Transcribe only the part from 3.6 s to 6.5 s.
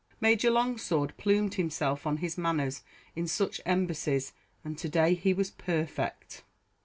embassies, and to day he was perfect.